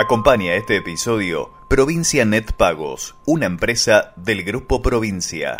Acompaña 0.00 0.54
este 0.54 0.78
episodio 0.78 1.50
Provincia 1.68 2.24
Net 2.24 2.52
Pagos, 2.52 3.16
una 3.26 3.44
empresa 3.44 4.14
del 4.16 4.44
Grupo 4.44 4.80
Provincia. 4.80 5.58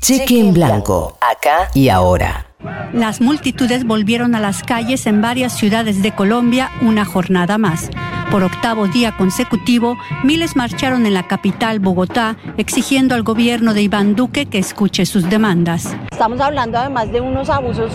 Cheque 0.00 0.40
en 0.40 0.52
blanco, 0.52 1.16
acá 1.20 1.70
y 1.72 1.90
ahora. 1.90 2.48
Las 2.92 3.20
multitudes 3.20 3.86
volvieron 3.86 4.34
a 4.34 4.40
las 4.40 4.64
calles 4.64 5.06
en 5.06 5.22
varias 5.22 5.56
ciudades 5.56 6.02
de 6.02 6.12
Colombia 6.12 6.72
una 6.80 7.04
jornada 7.04 7.56
más. 7.56 7.88
Por 8.32 8.42
octavo 8.42 8.88
día 8.88 9.16
consecutivo, 9.16 9.96
miles 10.24 10.56
marcharon 10.56 11.06
en 11.06 11.14
la 11.14 11.28
capital, 11.28 11.78
Bogotá, 11.78 12.36
exigiendo 12.56 13.14
al 13.14 13.22
gobierno 13.22 13.74
de 13.74 13.82
Iván 13.82 14.16
Duque 14.16 14.46
que 14.46 14.58
escuche 14.58 15.06
sus 15.06 15.30
demandas. 15.30 15.96
Estamos 16.10 16.40
hablando 16.40 16.78
además 16.78 17.12
de 17.12 17.20
unos 17.20 17.48
abusos 17.48 17.92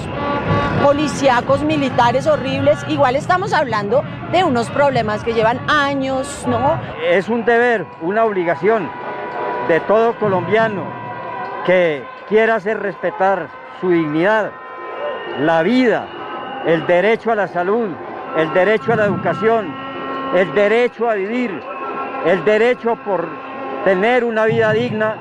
policíacos, 0.81 1.63
militares 1.63 2.27
horribles. 2.27 2.77
Igual 2.87 3.15
estamos 3.15 3.53
hablando 3.53 4.03
de 4.35 4.43
unos 4.43 4.69
problemas 4.69 5.23
que 5.23 5.33
llevan 5.33 5.61
años, 5.69 6.43
¿no? 6.45 6.77
Es 7.09 7.29
un 7.29 7.45
deber, 7.45 7.85
una 8.01 8.25
obligación 8.25 8.89
de 9.69 9.79
todo 9.79 10.13
colombiano 10.15 10.83
que 11.65 12.03
quiera 12.27 12.55
hacer 12.55 12.81
respetar 12.81 13.47
su 13.79 13.91
dignidad, 13.91 14.51
la 15.39 15.63
vida, 15.63 16.05
el 16.65 16.85
derecho 16.85 17.31
a 17.31 17.35
la 17.35 17.47
salud, 17.47 17.87
el 18.35 18.53
derecho 18.53 18.91
a 18.91 18.97
la 18.97 19.05
educación, 19.05 19.73
el 20.35 20.53
derecho 20.53 21.09
a 21.09 21.13
vivir, 21.13 21.57
el 22.25 22.43
derecho 22.43 22.97
por 23.05 23.25
tener 23.85 24.25
una 24.25 24.43
vida 24.43 24.73
digna. 24.73 25.15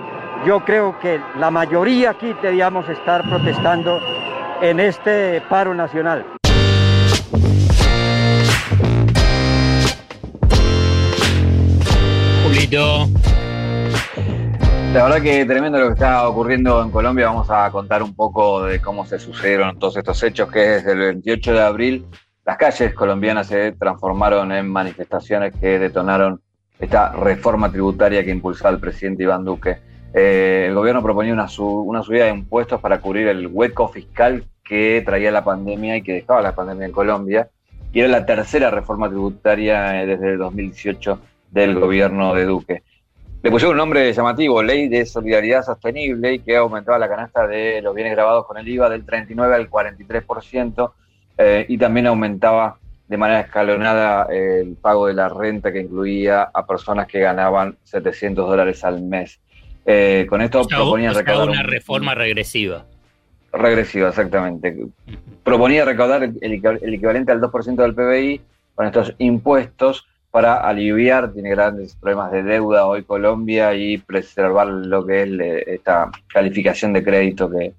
Yo 0.45 0.65
creo 0.65 0.99
que 0.99 1.21
la 1.39 1.53
mayoría 1.53 2.11
aquí 2.11 2.35
debíamos 2.43 2.89
estar 2.89 3.23
protestando 3.23 4.01
en 4.61 4.81
este 4.81 5.41
paro 5.49 5.73
nacional. 5.73 6.27
La 14.93 15.05
verdad 15.05 15.23
que 15.23 15.45
tremendo 15.45 15.79
lo 15.79 15.87
que 15.87 15.93
está 15.93 16.29
ocurriendo 16.29 16.83
en 16.83 16.91
Colombia. 16.91 17.27
Vamos 17.27 17.49
a 17.49 17.71
contar 17.71 18.03
un 18.03 18.17
poco 18.17 18.65
de 18.65 18.81
cómo 18.81 19.07
se 19.07 19.21
sucedieron 19.21 19.79
todos 19.79 19.97
estos 19.97 20.21
hechos, 20.25 20.51
que 20.51 20.59
desde 20.59 20.93
el 20.93 20.99
28 20.99 21.53
de 21.53 21.61
abril 21.63 22.07
las 22.45 22.57
calles 22.57 22.93
colombianas 22.95 23.47
se 23.47 23.73
transformaron 23.73 24.51
en 24.51 24.69
manifestaciones 24.69 25.55
que 25.55 25.79
detonaron 25.79 26.41
esta 26.81 27.13
reforma 27.13 27.71
tributaria 27.71 28.25
que 28.25 28.33
impulsó 28.33 28.69
el 28.69 28.81
presidente 28.81 29.23
Iván 29.23 29.45
Duque. 29.45 29.79
Eh, 30.13 30.67
el 30.69 30.75
gobierno 30.75 31.01
proponía 31.01 31.33
una, 31.33 31.47
una 31.59 32.03
subida 32.03 32.25
de 32.25 32.31
impuestos 32.31 32.81
para 32.81 33.01
cubrir 33.01 33.29
el 33.29 33.47
hueco 33.47 33.87
fiscal 33.87 34.43
que 34.65 35.01
traía 35.07 35.31
la 35.31 35.45
pandemia 35.45 35.97
y 35.97 36.03
que 36.03 36.15
dejaba 36.15 36.43
la 36.43 36.57
pandemia 36.57 36.87
en 36.87 36.93
Colombia. 36.93 37.49
Y 37.93 38.01
era 38.01 38.09
la 38.09 38.27
tercera 38.27 38.71
reforma 38.71 39.09
tributaria 39.09 40.03
eh, 40.03 40.07
desde 40.07 40.33
el 40.33 40.39
2018 40.39 41.21
del 41.55 41.79
gobierno 41.79 42.35
de 42.35 42.45
Duque. 42.45 42.83
Le 43.43 43.51
pusieron 43.51 43.75
un 43.75 43.79
nombre 43.79 44.13
llamativo, 44.13 44.63
Ley 44.63 44.89
de 44.89 45.07
Solidaridad 45.07 45.65
Sostenible, 45.65 46.35
y 46.35 46.39
que 46.41 46.57
aumentaba 46.57 46.99
la 46.99 47.09
canasta 47.09 47.47
de 47.47 47.81
los 47.81 47.95
bienes 47.95 48.15
grabados 48.15 48.47
con 48.47 48.59
el 48.59 48.67
IVA 48.67 48.89
del 48.89 49.05
39 49.05 49.55
al 49.55 49.71
43%, 49.71 50.93
eh, 51.39 51.67
y 51.69 51.79
también 51.79 52.07
aumentaba 52.07 52.79
de 53.07 53.17
manera 53.17 53.41
escalonada 53.41 54.27
el 54.31 54.77
pago 54.81 55.07
de 55.07 55.15
la 55.15 55.29
renta 55.29 55.73
que 55.73 55.81
incluía 55.81 56.43
a 56.43 56.67
personas 56.67 57.07
que 57.07 57.21
ganaban 57.21 57.77
700 57.85 58.49
dólares 58.49 58.83
al 58.83 59.03
mes. 59.03 59.39
Eh, 59.87 60.27
con 60.29 60.41
esto 60.41 60.67
proponían 60.67 61.15
recaudar 61.15 61.51
una 61.51 61.63
reforma 61.63 62.15
regresiva. 62.15 62.87
Regresiva, 63.53 64.09
exactamente. 64.09 64.75
Proponía 65.45 65.85
recaudar 65.85 66.23
el, 66.23 66.39
equivalente 66.43 67.31
al 67.31 67.41
2% 67.41 67.77
del 67.77 67.95
PBI 67.95 68.41
con 68.75 68.87
estos 68.87 69.15
impuestos 69.19 70.09
para 70.35 70.57
aliviar, 70.57 71.33
tiene 71.33 71.51
grandes 71.51 71.95
problemas 71.95 72.33
de 72.33 72.43
deuda 72.43 72.87
hoy 72.87 73.05
Colombia 73.05 73.73
y 73.73 73.99
preservar 73.99 74.67
lo 74.67 75.07
que 75.07 75.23
es 75.23 75.69
esta 75.69 76.11
calificación 76.27 76.93
de 76.93 77.05
crédito 77.05 77.49
que, 77.49 77.75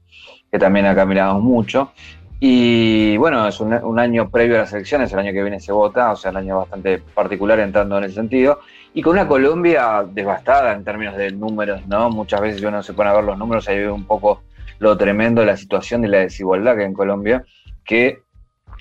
también 0.57 0.85
ha 0.85 0.95
caminado 0.95 1.37
mucho. 1.41 1.91
Y 2.39 3.17
bueno, 3.17 3.45
es 3.45 3.59
un, 3.59 3.99
año 3.99 4.29
previo 4.29 4.55
a 4.55 4.59
las 4.59 4.71
elecciones, 4.71 5.11
el 5.11 5.19
año 5.19 5.33
que 5.33 5.41
viene 5.41 5.59
se 5.59 5.73
vota, 5.73 6.13
o 6.13 6.15
sea, 6.15 6.31
un 6.31 6.37
año 6.37 6.59
bastante 6.59 6.99
particular 6.99 7.59
entrando 7.59 7.97
en 7.97 8.05
ese 8.05 8.15
sentido, 8.15 8.61
y 8.93 9.01
con 9.01 9.17
una 9.17 9.27
Colombia 9.27 10.05
devastada 10.09 10.71
en 10.71 10.85
términos 10.85 11.17
de 11.17 11.31
números, 11.31 11.85
¿no? 11.87 12.09
Muchas 12.09 12.39
veces 12.39 12.63
uno 12.63 12.81
se 12.81 12.93
pone 12.93 13.09
a 13.09 13.15
ver 13.15 13.25
los 13.25 13.37
números, 13.37 13.67
ahí 13.67 13.79
ve 13.79 13.91
un 13.91 14.05
poco 14.05 14.43
lo 14.79 14.95
tremendo 14.95 15.41
de 15.41 15.47
la 15.47 15.57
situación 15.57 16.03
de 16.03 16.07
la 16.07 16.19
desigualdad 16.19 16.75
que 16.75 16.83
hay 16.83 16.87
en 16.87 16.93
Colombia, 16.93 17.43
que, 17.83 18.21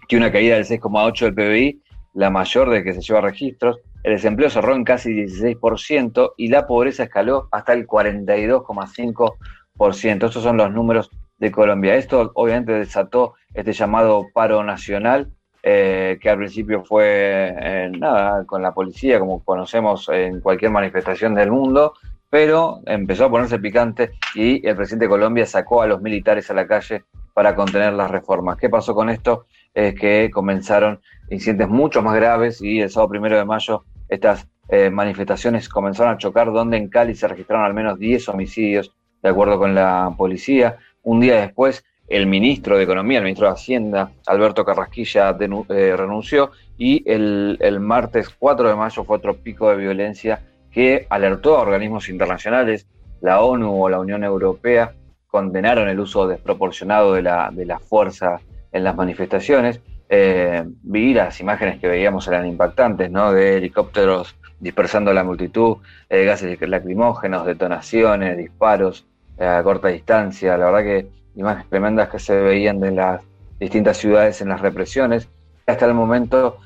que 0.06 0.16
una 0.16 0.30
caída 0.30 0.54
del 0.54 0.64
6,8 0.64 1.24
del 1.24 1.34
PBI, 1.34 1.83
la 2.14 2.30
mayor 2.30 2.70
de 2.70 2.82
que 2.82 2.94
se 2.94 3.02
lleva 3.02 3.20
registros, 3.20 3.78
el 4.02 4.14
desempleo 4.14 4.50
cerró 4.50 4.74
en 4.74 4.84
casi 4.84 5.12
16% 5.12 6.32
y 6.36 6.48
la 6.48 6.66
pobreza 6.66 7.04
escaló 7.04 7.48
hasta 7.50 7.72
el 7.72 7.86
42,5%. 7.86 10.26
Estos 10.26 10.42
son 10.42 10.56
los 10.56 10.72
números 10.72 11.10
de 11.38 11.50
Colombia. 11.50 11.96
Esto 11.96 12.30
obviamente 12.34 12.72
desató 12.72 13.34
este 13.52 13.72
llamado 13.72 14.26
paro 14.32 14.62
nacional, 14.62 15.32
eh, 15.62 16.18
que 16.20 16.30
al 16.30 16.38
principio 16.38 16.84
fue 16.84 17.54
eh, 17.58 17.90
nada, 17.98 18.44
con 18.44 18.62
la 18.62 18.72
policía, 18.72 19.18
como 19.18 19.42
conocemos 19.42 20.08
en 20.10 20.40
cualquier 20.40 20.70
manifestación 20.70 21.34
del 21.34 21.50
mundo, 21.50 21.94
pero 22.30 22.80
empezó 22.86 23.24
a 23.24 23.30
ponerse 23.30 23.58
picante 23.58 24.12
y 24.34 24.66
el 24.66 24.76
presidente 24.76 25.06
de 25.06 25.10
Colombia 25.10 25.46
sacó 25.46 25.82
a 25.82 25.86
los 25.86 26.02
militares 26.02 26.50
a 26.50 26.54
la 26.54 26.66
calle 26.66 27.04
para 27.32 27.54
contener 27.54 27.94
las 27.94 28.10
reformas. 28.10 28.58
¿Qué 28.58 28.68
pasó 28.68 28.94
con 28.94 29.08
esto? 29.08 29.46
Es 29.74 29.94
que 29.94 30.30
comenzaron 30.32 31.00
incidentes 31.30 31.68
mucho 31.68 32.02
más 32.02 32.14
graves 32.14 32.62
y 32.62 32.80
el 32.80 32.90
sábado 32.90 33.10
primero 33.10 33.36
de 33.36 33.44
mayo 33.44 33.84
estas 34.08 34.46
eh, 34.68 34.90
manifestaciones 34.90 35.68
comenzaron 35.68 36.14
a 36.14 36.18
chocar, 36.18 36.52
donde 36.52 36.76
en 36.76 36.88
Cali 36.88 37.14
se 37.14 37.28
registraron 37.28 37.64
al 37.64 37.74
menos 37.74 37.98
10 37.98 38.28
homicidios, 38.28 38.94
de 39.22 39.28
acuerdo 39.28 39.58
con 39.58 39.74
la 39.74 40.14
policía. 40.16 40.78
Un 41.02 41.20
día 41.20 41.40
después, 41.40 41.84
el 42.08 42.26
ministro 42.26 42.76
de 42.76 42.84
Economía, 42.84 43.18
el 43.18 43.24
ministro 43.24 43.46
de 43.46 43.54
Hacienda, 43.54 44.12
Alberto 44.26 44.64
Carrasquilla, 44.64 45.36
eh, 45.38 45.94
renunció 45.96 46.50
y 46.76 47.02
el, 47.10 47.58
el 47.60 47.80
martes 47.80 48.28
4 48.30 48.68
de 48.68 48.76
mayo 48.76 49.04
fue 49.04 49.16
otro 49.16 49.36
pico 49.36 49.70
de 49.70 49.76
violencia 49.76 50.42
que 50.70 51.06
alertó 51.08 51.56
a 51.56 51.62
organismos 51.62 52.08
internacionales, 52.08 52.86
la 53.20 53.42
ONU 53.42 53.84
o 53.84 53.88
la 53.88 54.00
Unión 54.00 54.24
Europea, 54.24 54.92
condenaron 55.28 55.88
el 55.88 56.00
uso 56.00 56.26
desproporcionado 56.26 57.14
de 57.14 57.22
la, 57.22 57.50
de 57.52 57.64
la 57.66 57.78
fuerza 57.78 58.40
en 58.74 58.84
las 58.84 58.94
manifestaciones. 58.94 59.80
Eh, 60.08 60.64
vi 60.82 61.14
las 61.14 61.40
imágenes 61.40 61.80
que 61.80 61.88
veíamos 61.88 62.28
eran 62.28 62.46
impactantes, 62.46 63.10
¿no? 63.10 63.32
De 63.32 63.56
helicópteros 63.56 64.36
dispersando 64.60 65.12
la 65.14 65.24
multitud, 65.24 65.78
eh, 66.10 66.24
gases 66.24 66.60
lacrimógenos, 66.60 67.46
detonaciones, 67.46 68.36
disparos 68.36 69.06
eh, 69.38 69.46
a 69.46 69.62
corta 69.62 69.88
distancia. 69.88 70.58
La 70.58 70.66
verdad 70.66 70.82
que 70.82 71.06
imágenes 71.36 71.70
tremendas 71.70 72.08
que 72.10 72.18
se 72.18 72.34
veían 72.36 72.80
de 72.80 72.90
las 72.90 73.22
distintas 73.58 73.96
ciudades 73.96 74.40
en 74.40 74.48
las 74.48 74.60
represiones. 74.60 75.28
Hasta 75.66 75.86
el 75.86 75.94
momento 75.94 76.58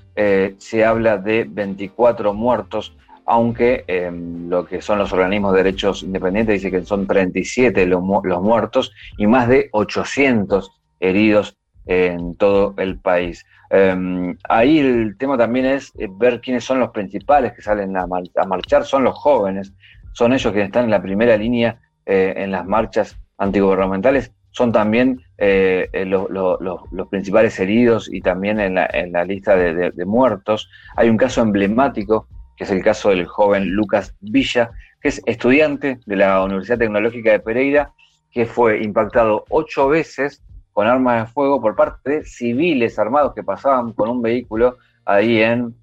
se 0.59 0.85
habla 0.85 1.17
de 1.17 1.47
24 1.49 2.35
muertos 2.35 2.93
aunque 3.25 3.85
em, 3.87 4.49
lo 4.49 4.67
que 4.67 4.83
son 4.83 4.99
los 4.99 5.13
organismos 5.13 5.53
de 5.53 5.63
derechos 5.63 6.03
independientes 6.03 6.55
dice 6.55 6.73
que 6.73 6.85
son 6.85 7.07
37 7.07 7.87
los, 7.87 8.03
los 8.25 8.43
muertos 8.43 8.91
y 9.17 9.29
más 9.29 9.49
de 9.49 9.69
800 9.71 10.73
heridos 10.99 11.58
en 11.89 12.37
todo 12.37 12.75
el 12.77 12.99
país. 12.99 13.45
Em, 13.71 14.37
ahí 14.49 14.79
el 14.79 15.17
tema 15.19 15.37
también 15.37 15.67
es 15.67 15.93
eh, 15.99 16.07
ver 16.11 16.41
quiénes 16.41 16.63
son 16.65 16.79
los 16.79 16.91
principales 16.91 17.53
que 17.55 17.63
salen 17.63 17.97
a, 17.97 18.07
marchar, 18.47 18.85
son 18.85 19.05
los 19.05 19.19
jóvenes, 19.19 19.73
son 20.13 20.33
ellos 20.33 20.53
quienes 20.53 20.69
están 20.69 20.85
en 20.85 20.91
la 20.91 21.03
primera 21.03 21.37
línea 21.37 21.81
eh, 22.07 22.35
en 22.37 22.51
las 22.51 22.67
marchas 22.67 23.19
antigubernamentales, 23.39 24.33
son 24.51 24.73
también 24.73 25.21
eh, 25.39 25.89
los 26.05 27.09
principales 27.11 27.59
heridos 27.59 28.13
y 28.13 28.21
también 28.21 28.61
en 28.61 28.75
la, 28.75 29.25
lista 29.25 29.57
de 29.57 30.05
muertos. 30.05 30.69
Hay 30.97 31.09
un 31.09 31.17
caso 31.17 31.43
emblemático 31.43 32.27
que 32.59 32.65
es 32.65 32.71
el 32.71 32.83
caso 32.83 33.11
del 33.11 33.25
joven 33.25 33.71
Lucas 33.71 34.15
Villa, 34.21 34.73
que 35.01 35.09
es 35.09 35.23
estudiante 35.27 36.01
de 36.05 36.17
la 36.17 36.43
Universidad 36.43 36.79
Tecnológica 36.79 37.31
de 37.31 37.39
Pereira, 37.39 37.93
que 38.33 38.47
fue 38.47 38.83
impactado 38.83 39.45
ocho 39.49 39.89
veces 39.89 40.43
con 40.79 40.87
armas 40.87 41.27
de 41.27 41.33
fuego 41.33 41.61
por 41.61 41.75
parte 41.75 42.11
de 42.11 42.25
civiles 42.25 43.01
armados 43.01 43.35
que 43.35 43.43
pasaban 43.43 43.95
con 43.95 44.11
un 44.11 44.23
vehículo 44.23 44.77
ahí 45.05 45.43
en 45.43 45.75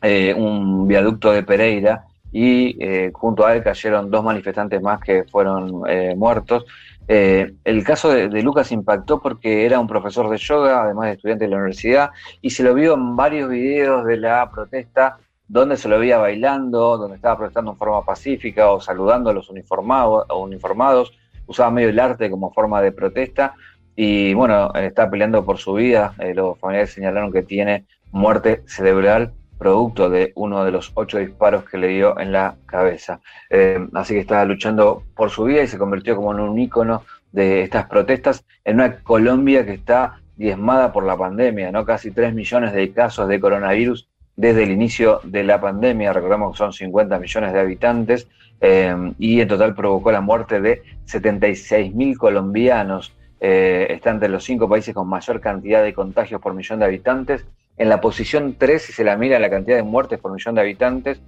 eh, 0.00 0.32
un 0.32 0.86
viaducto 0.86 1.32
de 1.32 1.42
Pereira 1.42 2.04
y 2.30 2.76
eh, 2.80 3.10
junto 3.12 3.44
a 3.44 3.56
él 3.56 3.64
cayeron 3.64 4.12
dos 4.12 4.22
manifestantes 4.22 4.80
más 4.80 5.00
que 5.00 5.24
fueron 5.24 5.82
eh, 5.88 6.14
muertos. 6.16 6.66
el 7.08 7.82
caso 7.84 8.10
de, 8.10 8.28
Lucas 8.40 8.70
impactó 8.70 9.20
porque 9.20 9.66
era 9.66 9.80
un 9.80 9.88
profesor 9.88 10.30
de 10.30 10.36
yoga, 10.36 10.84
además 10.84 11.06
de 11.06 11.12
estudiante 11.14 11.46
de 11.46 11.50
la 11.50 11.56
universidad, 11.56 12.10
y 12.40 12.50
se 12.50 12.62
lo 12.62 12.74
vio 12.74 12.94
en 12.94 13.16
varios 13.16 13.50
videos 13.50 14.04
de 14.04 14.18
la 14.18 14.48
protesta 14.52 15.18
donde 15.48 15.76
se 15.76 15.88
lo 15.88 15.98
veía 15.98 16.18
bailando, 16.18 16.96
donde 16.96 17.16
estaba 17.16 17.38
protestando 17.38 17.72
en 17.72 17.76
forma 17.76 18.04
pacífica 18.04 18.70
o 18.70 18.80
saludando 18.80 19.30
a 19.30 19.32
los 19.32 19.50
uniformados, 19.50 20.26
uniformados 20.30 21.12
usaba 21.48 21.72
medio 21.72 21.88
el 21.88 21.98
arte 21.98 22.30
como 22.30 22.52
forma 22.52 22.80
de 22.80 22.92
protesta 22.92 23.54
y 24.00 24.32
bueno, 24.32 24.72
está 24.74 25.10
peleando 25.10 25.44
por 25.44 25.58
su 25.58 25.74
vida. 25.74 26.14
Eh, 26.20 26.32
los 26.32 26.56
familiares 26.60 26.92
señalaron 26.92 27.32
que 27.32 27.42
tiene 27.42 27.84
muerte 28.12 28.62
cerebral 28.64 29.32
producto 29.58 30.08
de 30.08 30.30
uno 30.36 30.64
de 30.64 30.70
los 30.70 30.92
ocho 30.94 31.18
disparos 31.18 31.64
que 31.64 31.78
le 31.78 31.88
dio 31.88 32.16
en 32.20 32.30
la 32.30 32.54
cabeza. 32.64 33.18
Eh, 33.50 33.84
así 33.94 34.14
que 34.14 34.20
estaba 34.20 34.44
luchando 34.44 35.02
por 35.16 35.30
su 35.30 35.42
vida 35.42 35.64
y 35.64 35.66
se 35.66 35.78
convirtió 35.78 36.14
como 36.14 36.32
en 36.32 36.38
un 36.38 36.56
ícono 36.60 37.02
de 37.32 37.62
estas 37.62 37.86
protestas 37.86 38.44
en 38.64 38.76
una 38.76 39.00
Colombia 39.02 39.66
que 39.66 39.72
está 39.72 40.20
diezmada 40.36 40.92
por 40.92 41.04
la 41.04 41.16
pandemia, 41.16 41.72
¿no? 41.72 41.84
Casi 41.84 42.12
3 42.12 42.34
millones 42.34 42.72
de 42.74 42.92
casos 42.92 43.26
de 43.26 43.40
coronavirus 43.40 44.08
desde 44.36 44.62
el 44.62 44.70
inicio 44.70 45.20
de 45.24 45.42
la 45.42 45.60
pandemia, 45.60 46.12
recordemos 46.12 46.52
que 46.52 46.58
son 46.58 46.72
50 46.72 47.18
millones 47.18 47.52
de 47.52 47.58
habitantes, 47.58 48.28
eh, 48.60 48.94
y 49.18 49.40
en 49.40 49.48
total 49.48 49.74
provocó 49.74 50.12
la 50.12 50.20
muerte 50.20 50.60
de 50.60 50.82
76 51.06 51.92
mil 51.96 52.16
colombianos. 52.16 53.12
Eh, 53.40 53.86
está 53.90 54.10
entre 54.10 54.28
los 54.28 54.44
cinco 54.44 54.68
países 54.68 54.94
con 54.94 55.08
mayor 55.08 55.40
cantidad 55.40 55.82
de 55.82 55.94
contagios 55.94 56.40
por 56.40 56.54
millón 56.54 56.80
de 56.80 56.86
habitantes. 56.86 57.44
En 57.76 57.88
la 57.88 58.00
posición 58.00 58.56
3, 58.58 58.82
si 58.82 58.92
se 58.92 59.04
la 59.04 59.16
mira, 59.16 59.38
la 59.38 59.50
cantidad 59.50 59.76
de 59.76 59.82
muertes 59.82 60.18
por 60.18 60.32
millón 60.32 60.56
de 60.56 60.60
habitantes, 60.60 61.20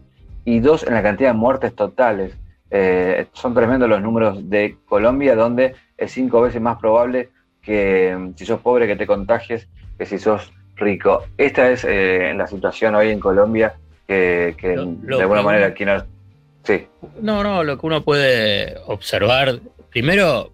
y 0.44 0.60
2 0.60 0.86
en 0.88 0.94
la 0.94 1.02
cantidad 1.02 1.30
de 1.30 1.38
muertes 1.38 1.74
totales. 1.74 2.36
Eh, 2.70 3.26
son 3.32 3.54
tremendos 3.54 3.88
los 3.88 4.00
números 4.00 4.48
de 4.48 4.76
Colombia, 4.86 5.34
donde 5.34 5.74
es 5.96 6.12
cinco 6.12 6.40
veces 6.40 6.60
más 6.60 6.78
probable 6.78 7.30
que 7.62 8.16
mm, 8.16 8.34
si 8.36 8.46
sos 8.46 8.60
pobre 8.60 8.86
que 8.86 8.96
te 8.96 9.06
contagies 9.06 9.68
que 9.98 10.06
si 10.06 10.18
sos 10.18 10.52
rico. 10.76 11.24
Esta 11.36 11.70
es 11.70 11.84
eh, 11.84 12.32
la 12.34 12.46
situación 12.46 12.94
hoy 12.94 13.10
en 13.10 13.20
Colombia 13.20 13.74
que, 14.06 14.56
de 14.60 15.20
alguna 15.20 15.42
manera 15.42 15.66
aquí 15.66 15.84
no... 15.84 16.02
Sí. 16.64 16.86
No, 17.20 17.42
no, 17.44 17.62
lo 17.62 17.78
que 17.78 17.86
uno 17.86 18.02
puede 18.02 18.76
observar, 18.86 19.60
primero, 19.90 20.52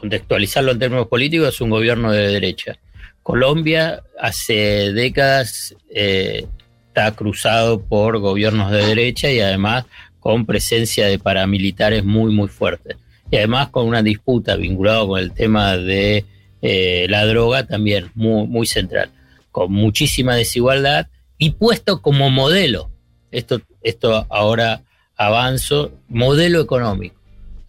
contextualizarlo 0.00 0.72
en 0.72 0.78
términos 0.78 1.08
políticos, 1.08 1.54
es 1.54 1.60
un 1.60 1.70
gobierno 1.70 2.10
de 2.12 2.28
derecha. 2.28 2.78
Colombia 3.22 4.02
hace 4.18 4.92
décadas 4.92 5.74
eh, 5.90 6.46
está 6.88 7.14
cruzado 7.14 7.80
por 7.80 8.18
gobiernos 8.18 8.70
de 8.70 8.86
derecha 8.86 9.30
y 9.30 9.40
además 9.40 9.84
con 10.18 10.46
presencia 10.46 11.06
de 11.06 11.18
paramilitares 11.18 12.04
muy, 12.04 12.32
muy 12.32 12.48
fuerte. 12.48 12.96
Y 13.30 13.36
además 13.36 13.68
con 13.68 13.86
una 13.86 14.02
disputa 14.02 14.56
vinculada 14.56 15.06
con 15.06 15.20
el 15.20 15.32
tema 15.32 15.76
de 15.76 16.24
eh, 16.62 17.06
la 17.08 17.26
droga 17.26 17.66
también 17.66 18.10
muy, 18.14 18.46
muy 18.46 18.66
central, 18.66 19.10
con 19.52 19.70
muchísima 19.70 20.34
desigualdad 20.34 21.08
y 21.38 21.50
puesto 21.50 22.02
como 22.02 22.30
modelo, 22.30 22.90
esto, 23.30 23.60
esto 23.82 24.26
ahora 24.30 24.82
avanzo, 25.16 25.92
modelo 26.08 26.60
económico. 26.60 27.19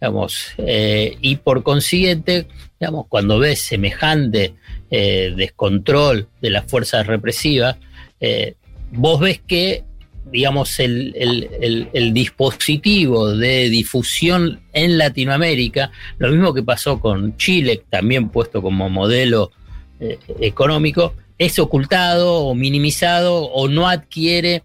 Digamos, 0.02 0.48
eh, 0.58 1.16
y 1.20 1.36
por 1.36 1.62
consiguiente, 1.62 2.48
digamos, 2.80 3.06
cuando 3.08 3.38
ves 3.38 3.60
semejante 3.60 4.56
eh, 4.90 5.32
descontrol 5.36 6.26
de 6.40 6.50
las 6.50 6.66
fuerzas 6.66 7.06
represivas, 7.06 7.76
vos 8.90 9.20
ves 9.20 9.40
que 9.46 9.84
digamos, 10.32 10.80
el, 10.80 12.10
dispositivo 12.12 13.36
de 13.36 13.68
difusión 13.68 14.62
en 14.72 14.98
Latinoamérica, 14.98 15.92
lo 16.18 16.30
mismo 16.30 16.54
que 16.54 16.62
pasó 16.62 16.98
con 16.98 17.36
Chile, 17.36 17.82
también 17.90 18.30
puesto 18.30 18.62
como 18.62 18.88
modelo 18.88 19.52
eh, 20.00 20.18
económico, 20.40 21.14
es 21.38 21.58
ocultado 21.58 22.46
o 22.46 22.54
minimizado 22.54 23.44
o 23.44 23.68
no 23.68 23.88
adquiere, 23.88 24.64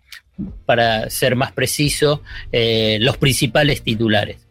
para 0.65 1.09
ser 1.09 1.35
más 1.35 1.51
preciso, 1.51 2.21
eh, 2.51 2.97
los 3.01 3.17
principales 3.17 3.81
titulares. 3.81 4.46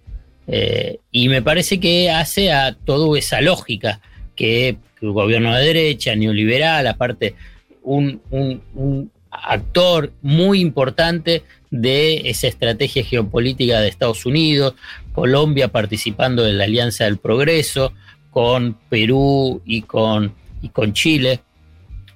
Eh, 0.48 0.98
y 1.10 1.28
me 1.28 1.42
parece 1.42 1.80
que 1.80 2.10
hace 2.10 2.52
a 2.52 2.74
toda 2.74 3.18
esa 3.18 3.40
lógica 3.40 4.00
que, 4.34 4.76
el 5.00 5.12
gobierno 5.12 5.54
de 5.54 5.64
derecha, 5.64 6.16
neoliberal, 6.16 6.86
aparte, 6.86 7.34
un 7.82 8.20
actor 9.30 10.12
muy 10.22 10.60
importante 10.60 11.42
de 11.70 12.28
esa 12.30 12.48
estrategia 12.48 13.04
geopolítica 13.04 13.80
de 13.80 13.88
Estados 13.88 14.24
Unidos, 14.26 14.74
Colombia 15.12 15.68
participando 15.68 16.46
en 16.46 16.58
la 16.58 16.64
Alianza 16.64 17.04
del 17.04 17.18
Progreso, 17.18 17.92
con 18.30 18.74
Perú 18.88 19.62
y 19.64 19.82
con, 19.82 20.34
y 20.62 20.68
con 20.68 20.92
Chile. 20.92 21.40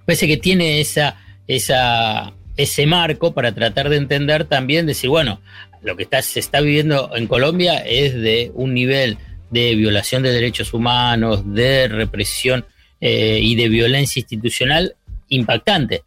Parece 0.04 0.26
que 0.26 0.36
tiene 0.36 0.80
esa, 0.80 1.16
esa, 1.46 2.32
ese 2.56 2.86
marco 2.86 3.32
para 3.32 3.52
tratar 3.52 3.88
de 3.88 3.96
entender 3.96 4.44
también, 4.44 4.86
decir, 4.86 5.08
bueno, 5.08 5.40
lo 5.82 5.96
que 5.96 6.04
está, 6.04 6.22
se 6.22 6.40
está 6.40 6.60
viviendo 6.60 7.10
en 7.14 7.26
Colombia 7.26 7.78
es 7.78 8.14
de 8.14 8.50
un 8.54 8.74
nivel 8.74 9.18
de 9.50 9.74
violación 9.74 10.22
de 10.22 10.32
derechos 10.32 10.72
humanos, 10.74 11.42
de 11.54 11.88
represión 11.88 12.64
eh, 13.00 13.40
y 13.42 13.54
de 13.56 13.68
violencia 13.68 14.20
institucional 14.20 14.94
impactante 15.28 16.02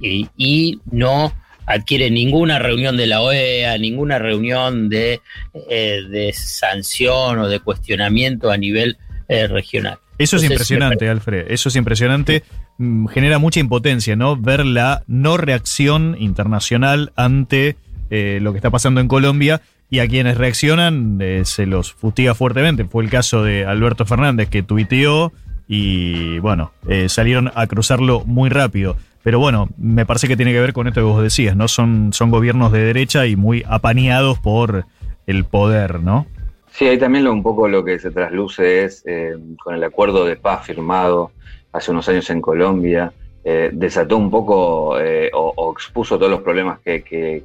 y, 0.00 0.78
no 0.90 1.32
adquiere 1.66 2.10
ninguna 2.10 2.58
reunión 2.58 2.96
de 2.96 3.06
la 3.06 3.22
OEA, 3.22 3.76
ninguna 3.78 4.18
reunión 4.18 4.88
de, 4.88 5.20
eh, 5.68 6.32
sanción 6.32 7.38
o 7.40 7.48
de 7.48 7.58
cuestionamiento 7.60 8.50
a 8.50 8.56
nivel 8.56 8.98
eh, 9.28 9.48
regional. 9.48 9.98
Eso 10.18 10.36
es 10.36 10.44
impresionante, 10.44 11.08
Alfred. 11.08 11.46
Eso 11.50 11.68
es 11.68 11.76
impresionante. 11.76 12.44
Mm, 12.78 13.06
genera 13.08 13.38
mucha 13.38 13.60
impotencia, 13.60 14.16
¿no? 14.16 14.36
Ver 14.36 14.64
la 14.64 15.02
no 15.06 15.36
reacción 15.36 16.16
internacional 16.20 17.12
ante 17.16 17.76
eh, 18.10 18.38
lo 18.40 18.52
que 18.52 18.58
está 18.58 18.70
pasando 18.70 19.00
en 19.00 19.08
Colombia 19.08 19.62
y 19.88 20.00
a 20.00 20.08
quienes 20.08 20.36
reaccionan 20.36 21.18
se 21.44 21.66
los 21.66 21.92
fustiga 21.92 22.34
fuertemente. 22.34 22.84
Fue 22.84 23.04
el 23.04 23.10
caso 23.10 23.44
de 23.44 23.64
Alberto 23.64 24.04
Fernández 24.04 24.48
que 24.48 24.64
tuiteó 24.64 25.32
y, 25.68 26.40
bueno, 26.40 26.72
salieron 27.06 27.52
a 27.54 27.68
cruzarlo 27.68 28.24
muy 28.24 28.50
rápido. 28.50 28.96
Pero 29.26 29.40
bueno, 29.40 29.68
me 29.76 30.06
parece 30.06 30.28
que 30.28 30.36
tiene 30.36 30.52
que 30.52 30.60
ver 30.60 30.72
con 30.72 30.86
esto 30.86 31.00
que 31.00 31.04
vos 31.04 31.20
decías, 31.20 31.56
¿no? 31.56 31.66
Son, 31.66 32.12
son 32.12 32.30
gobiernos 32.30 32.70
de 32.70 32.78
derecha 32.78 33.26
y 33.26 33.34
muy 33.34 33.64
apañados 33.68 34.38
por 34.38 34.86
el 35.26 35.44
poder, 35.44 36.00
¿no? 36.00 36.26
Sí, 36.70 36.86
ahí 36.86 36.96
también 36.96 37.24
lo, 37.24 37.32
un 37.32 37.42
poco 37.42 37.66
lo 37.66 37.84
que 37.84 37.98
se 37.98 38.12
trasluce 38.12 38.84
es 38.84 39.02
eh, 39.06 39.34
con 39.62 39.74
el 39.74 39.82
acuerdo 39.82 40.24
de 40.24 40.36
paz 40.36 40.66
firmado 40.66 41.32
hace 41.72 41.90
unos 41.90 42.08
años 42.08 42.30
en 42.30 42.40
Colombia, 42.40 43.12
eh, 43.48 43.70
desató 43.72 44.16
un 44.16 44.28
poco 44.28 44.98
eh, 44.98 45.30
o, 45.32 45.70
expuso 45.70 46.18
todos 46.18 46.32
los 46.32 46.40
problemas 46.40 46.80
que, 46.80 47.44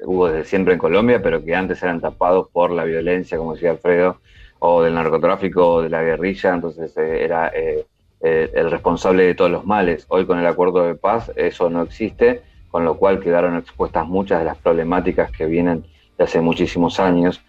hubo 0.00 0.26
desde 0.26 0.44
siempre 0.44 0.74
en 0.74 0.80
Colombia, 0.80 1.22
pero 1.22 1.44
que 1.44 1.54
antes 1.54 1.80
eran 1.84 2.00
tapados 2.00 2.48
por 2.48 2.72
la 2.72 2.82
violencia, 2.82 3.38
como 3.38 3.54
decía 3.54 3.70
Alfredo, 3.70 4.18
o 4.58 4.82
del 4.82 4.94
narcotráfico, 4.94 5.74
o 5.74 5.82
de 5.82 5.88
la 5.88 6.02
guerrilla, 6.02 6.52
entonces 6.52 6.96
era 6.96 7.52
eh, 7.54 7.86
el 8.20 8.72
responsable 8.72 9.22
de 9.22 9.36
todos 9.36 9.52
los 9.52 9.64
males. 9.64 10.06
Hoy 10.08 10.26
con 10.26 10.40
el 10.40 10.46
acuerdo 10.48 10.84
de 10.84 10.96
paz 10.96 11.30
eso 11.36 11.70
no 11.70 11.82
existe, 11.82 12.42
con 12.68 12.84
lo 12.84 12.96
cual 12.96 13.20
quedaron 13.20 13.56
expuestas 13.56 14.04
muchas 14.08 14.40
de 14.40 14.46
las 14.46 14.56
problemáticas 14.56 15.30
que 15.30 15.46
vienen 15.46 15.84
de 16.18 16.24
hace 16.24 16.40
muchísimos 16.40 16.98
años. 16.98 17.40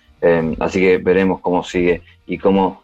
Así 0.60 0.82
que 0.82 1.00
veremos 1.00 1.42
cómo 1.42 1.63
sigue 1.63 2.04
y 2.27 2.38
cómo 2.38 2.84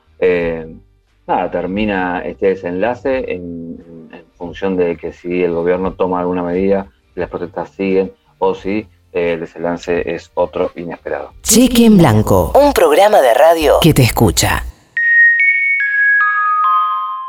nada, 1.27 1.51
termina 1.51 2.19
este 2.19 2.47
desenlace 2.47 3.31
en, 3.31 4.09
en, 4.11 4.23
función 4.37 4.75
de 4.75 4.97
que 4.97 5.13
si 5.13 5.43
el 5.43 5.53
gobierno 5.53 5.93
toma 5.93 6.19
alguna 6.19 6.43
medida, 6.43 6.87
las 7.15 7.29
protestas 7.29 7.69
siguen 7.69 8.11
o 8.39 8.53
si 8.53 8.87
el 9.13 9.39
desenlace 9.39 10.13
es 10.13 10.31
otro 10.33 10.71
inesperado. 10.75 11.33
Cheque 11.43 11.85
en 11.85 11.97
Blanco, 11.97 12.51
un 12.55 12.73
programa 12.73 13.21
de 13.21 13.33
radio 13.33 13.75
que 13.81 13.93
te 13.93 14.01
escucha. 14.03 14.63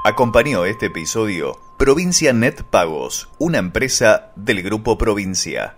Acompañó 0.03 0.65
este 0.65 0.87
episodio 0.87 1.57
Provincia 1.79 2.33
Net 2.33 2.63
Pagos, 2.63 3.29
una 3.39 3.59
empresa 3.59 4.33
del 4.37 4.63
Grupo 4.63 4.99
Provincia. 4.99 5.77